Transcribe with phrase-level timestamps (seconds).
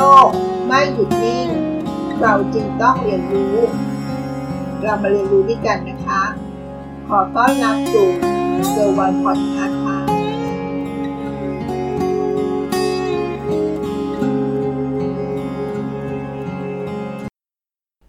[0.00, 0.28] ลก
[0.66, 1.48] ไม่หยุดนิ่ง
[2.20, 3.56] เราจึงต้องเรียนรู้
[4.82, 6.22] เรามาเรียนรู้ด้วยกันนะคะ
[7.08, 8.08] ขอต้อนรับสู่
[8.70, 9.98] เซอร์วันพอดคาส์ค่ะ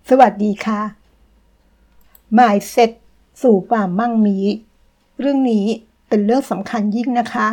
[0.10, 0.82] สวัสดีค่ะ
[2.38, 2.92] Mindset
[3.42, 4.38] สู่ความมั่งมี
[5.20, 5.66] เรื่องนี้
[6.08, 7.48] เป็นเรื่องสำคัญยิ่งนะคะ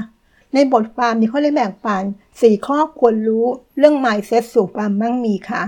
[0.55, 2.05] ในบทความนี้เขาได้แบ่งปัน
[2.41, 3.47] สี่ข้อควรรู้
[3.79, 5.63] เรื่อง Mindset สู่ความมั่งมีค่ะ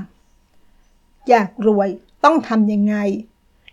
[1.29, 1.89] อยากรวย
[2.25, 2.97] ต้องทำยังไง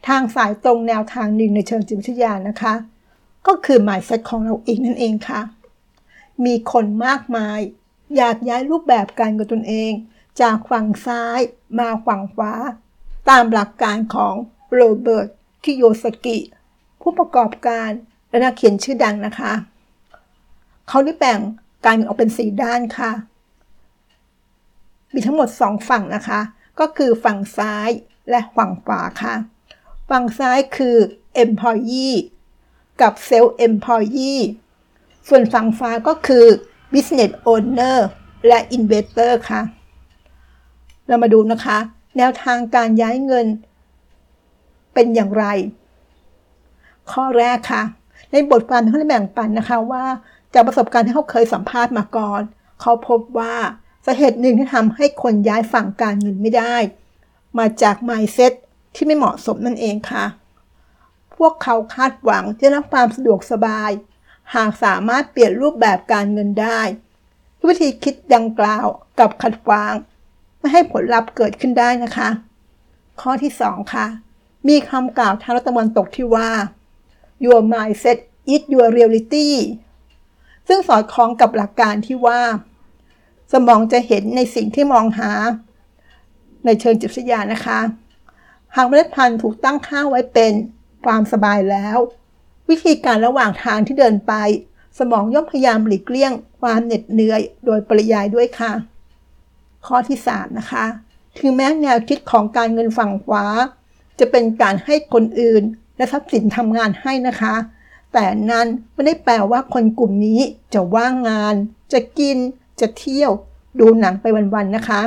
[0.08, 2.74] ทางสายตรงแนวทางหนึ่งในเชิงจิตวิทยานะคะ
[3.48, 5.42] ก็คือ Mindset ของเราเองนั่นเองค่ะ
[6.46, 7.60] มีคนมากมาย
[8.18, 9.92] อยากย้ายรูปแบบการเงินตนเอง
[10.42, 11.40] จากฝั่งซ้าย
[11.80, 12.54] มาฝั่งขวา
[13.30, 14.36] ตามหลักการของ
[14.74, 15.28] โรเบิร์ต
[15.64, 16.38] คิโยสกิ
[17.02, 17.90] ผู้ประกอบการ
[18.30, 19.54] และนักเขียนชื่อดังนะคะ
[20.88, 21.40] เขาได้แบ่ง
[21.86, 23.12] การออกเป็นสีด้านค่ะ
[25.14, 26.40] มีทั้งหมดสองฝั่งนะคะ
[26.80, 27.90] ก็คือฝั่งซ้าย
[28.30, 29.36] และฝั่งขวาค่ะ
[30.10, 30.98] ฝั่งซ้ายคือ
[31.44, 32.16] employee
[33.02, 34.42] กับ self employee
[35.28, 36.46] ส่วนฝั่งฟ้าก็คือ
[36.94, 37.98] business owner
[38.48, 39.62] และ investor ค่ะ
[41.08, 41.78] เรามาดูนะคะ
[42.18, 43.48] แนวทางการย้ายเงิน
[44.94, 45.46] เป็นอย่างไร
[47.12, 47.84] ข้อแรกค่ะ
[48.32, 50.06] ในบทความเขาได้แบ่งปันนะคะว่า
[50.54, 52.42] จากประสบการณ์ที่เขาเคยสัมภาษณ์มาก่อน
[52.82, 53.56] เขาพบว่า
[54.06, 56.76] สาเหตุหนึ่งที่ทำให้คนย้ายฝั่งการเงินไม่ได้
[57.58, 58.54] มาจาก mindset
[58.96, 60.26] ที่ไม่เหมาะสมนั่นเองค่ะ
[61.36, 63.92] พวกเขาคาดหวังจะรับความสะดวกสบาย
[64.56, 66.82] หากสามารถเปลี่ยนรูปแบบการเงินได้
[67.68, 68.86] วิธีคิดดังกล่าว
[69.20, 69.94] กับขัดขวาง
[70.60, 72.30] ไม่ให้ผลลัพธ์เกิดขึ้นได้นะคะ
[73.22, 74.06] ข้อที่ 2 ค่ะ
[74.68, 76.50] มีคำกล่าวทางรัฐตะวันตกที่ว่า
[77.46, 78.18] your mindset
[78.54, 79.50] is your reality
[80.68, 82.42] ซึ่งสอดคล้องกับหลักการที่ว่า
[83.54, 85.32] สมองจะเห็นในสิ่งที่มองหา
[86.66, 87.80] ในเชิงจิตวิทยานะคะ
[88.76, 90.54] หากเมล็ดพันธุ์ถูกตั้งค่าไว้เป็น
[91.06, 91.98] ความสบายแล้ว
[92.70, 94.34] วิธีการระหว่างทางที่เดินไป
[95.00, 96.32] สมองย่อมพยายามหลีกเลี่ยง
[96.62, 98.72] ความเหน็ดเหนื่อยโดยปริยายด้วยค่ะ
[99.86, 100.86] ข้อที่ 3 นะคะ
[101.40, 103.46] ถึงแม้แนวคิดของการเงินฝั่งขวา
[104.20, 105.64] จะเป็นการให้คนอื่น
[105.98, 107.54] และทรัพย์สินทำงานให้นะคะ
[108.14, 110.40] แต่นั้นไม่ได้แปลว่าคนกลุ่มนี้
[110.74, 111.56] จะว่างงาน
[111.94, 112.38] จะกิน
[112.80, 113.32] จะเที่ยว
[113.80, 115.02] ดูหนังไปวันๆนะคะ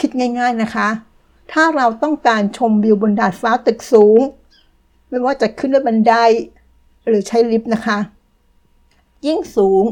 [0.00, 0.88] คิดง่าย ๆนะคะ
[1.52, 4.20] ถ้าเราต้องการชมวิวบนดาดฟ้าตึกสูง
[5.08, 6.14] ไม่ว่าจะขึ้นด้วยบันได
[7.06, 7.98] หรือใช้ลิฟต์นะคะ
[9.26, 9.84] ยิ่งสูง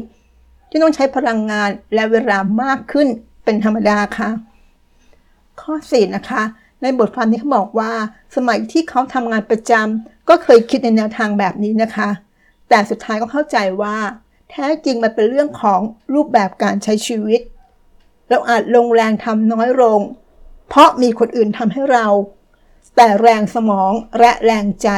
[0.69, 3.07] จะต้องใช้พลังงานและเวลามากขึ้น
[3.43, 4.29] เป็นธรรมดาค่ะ
[5.61, 6.43] ข้อ4นะคะ
[6.81, 7.91] ในบทความนี้เขาบอกว่า
[8.35, 12.09] สมัยที่เขาทำงานประจำ ก็เคยคิดในแนวทางแบบนี้นะคะ
[12.69, 13.97] แต่สุดท้ายก็เข้าใจว่า
[14.49, 15.79] แท้จริงมันเป็นเรื่องของ
[16.13, 17.41] รูปแบบการใช้ชีวิต
[18.29, 19.99] เราอาจลงแรงทำน้อยลง
[20.67, 22.07] เพราะมีคนอื่นทำให้เรา
[22.95, 24.89] แต่แรงสมองและแรงใจ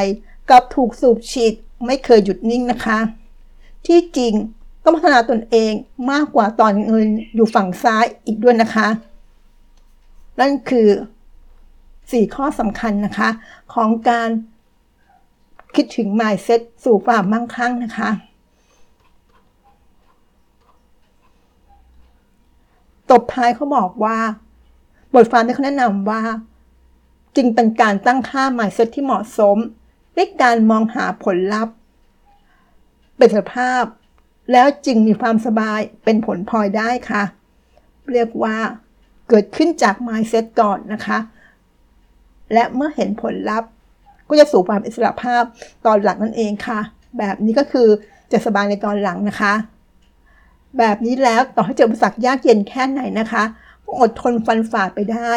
[0.50, 1.54] กับถูกสูบฉีด
[1.86, 3.00] ไม่เคยหยุดนิ่งนะคะ
[3.86, 4.34] ที่จริง
[4.84, 5.74] ต้องพัฒนาตนเอง
[6.12, 8.88] มากกว่าตอนเงินอยู่ฝั่งซ้ายอีกด้วยนะคะ
[10.40, 10.90] นั่นคือ
[11.62, 13.30] 4 ข้อสำคัญนะคะ
[13.74, 14.30] ของการ
[15.82, 18.10] คิดถึง mindset สู่ความมั่งคั่งนะคะ
[23.10, 24.18] ตบท้ายเขาบอกว่า
[25.14, 26.22] บทความที่เขาแนะนำว่า
[27.36, 29.58] จึงเป็นการตั้งค่า mindset ที่เหมาะสม
[30.16, 31.76] ด้วยการมองหาผลลัพธ์
[33.18, 33.84] เป็นสภาพ
[34.52, 37.24] แล้วจึงมีความสบายเป็นผลพลอยได้ค่ะ
[38.14, 38.58] เรียกว่า
[39.30, 41.20] เกิดขึ้นจาก mindset ก่อนนะคะ
[42.54, 43.72] และเมื่อเห็นผลลัพธ์
[44.30, 45.44] ก็จะสู่ความอิสระภาพ
[45.86, 46.80] ตอนหลังนั่นเองค่ะ
[47.18, 47.88] แบบนี้ก็คือ
[48.32, 49.54] จะสบายในตอนหลังนะคะ
[50.78, 53.44] แบบนี้แล้วต่อให้เจออุปสรรคยากเย็นแค่ไหนนะคะ
[53.86, 55.32] ก็อดทนฟันฝ่าไปได้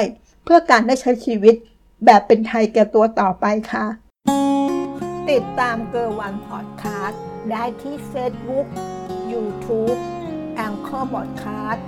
[0.45, 1.55] เพื่อการได้ใช้ชีวิต
[2.05, 3.87] แบบเป็นไทยแก่ตัวต่อไปค่ะ
[5.31, 7.21] ติดตามเกอร์วันพอดคาสต์
[7.51, 8.67] ได้ที่ Facebook
[9.33, 9.99] YouTube
[10.55, 11.85] แองเกอร์บอดคาสต์